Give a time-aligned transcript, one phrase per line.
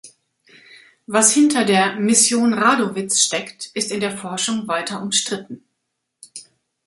[1.05, 5.63] Was hinter der "Mission Radowitz" steckt, ist in der Forschung weiter umstritten.